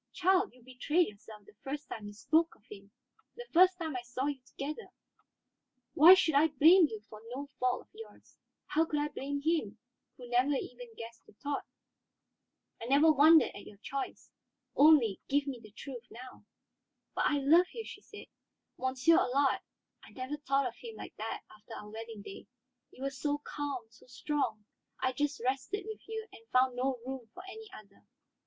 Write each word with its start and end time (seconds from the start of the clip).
Child, 0.13 0.51
you 0.55 0.63
betrayed 0.63 1.09
yourself 1.09 1.45
the 1.45 1.53
first 1.63 1.87
time 1.87 2.07
you 2.07 2.13
spoke 2.13 2.55
of 2.55 2.65
him, 2.71 2.89
the 3.35 3.45
first 3.53 3.77
time 3.77 3.95
I 3.95 4.01
saw 4.01 4.25
you 4.25 4.41
together. 4.47 4.87
Why 5.93 6.15
should 6.15 6.33
I 6.33 6.47
blame 6.47 6.87
you 6.87 7.01
for 7.07 7.21
no 7.35 7.45
fault 7.59 7.81
of 7.81 7.89
yours? 7.93 8.35
How 8.65 8.83
could 8.85 8.99
I 8.99 9.09
blame 9.09 9.41
him, 9.43 9.77
who 10.17 10.27
never 10.27 10.55
even 10.55 10.95
guessed 10.95 11.21
your 11.27 11.35
thought? 11.35 11.67
I 12.81 12.85
never 12.85 13.11
wondered 13.11 13.51
at 13.53 13.67
your 13.67 13.77
choice; 13.77 14.31
only, 14.75 15.21
give 15.27 15.45
me 15.45 15.59
the 15.61 15.69
truth 15.69 16.07
now." 16.09 16.45
"But 17.13 17.25
I 17.27 17.37
love 17.37 17.67
you," 17.71 17.85
she 17.85 18.01
said. 18.01 18.25
"Monsieur 18.79 19.19
Allard; 19.19 19.59
I 20.03 20.09
never 20.13 20.37
thought 20.37 20.65
of 20.65 20.75
him 20.77 20.95
like 20.95 21.15
that 21.17 21.43
after 21.55 21.75
our 21.75 21.91
wedding 21.91 22.23
day. 22.23 22.47
You 22.89 23.03
were 23.03 23.11
so 23.11 23.37
calm, 23.43 23.83
so 23.91 24.07
strong, 24.07 24.65
I 24.99 25.11
just 25.13 25.39
rested 25.45 25.85
with 25.87 26.01
you 26.07 26.27
and 26.33 26.47
found 26.49 26.75
no 26.75 26.97
room 27.05 27.29
for 27.35 27.43
any 27.47 27.69
other. 27.73 28.03